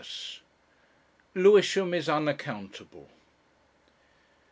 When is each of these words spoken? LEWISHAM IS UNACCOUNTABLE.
LEWISHAM 1.35 1.93
IS 1.93 2.07
UNACCOUNTABLE. 2.09 3.07